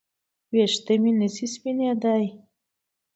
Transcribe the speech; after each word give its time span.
ویښته 0.53 0.93
مې 1.01 1.11
نشي 1.19 1.47
سپینېدای 1.53 2.25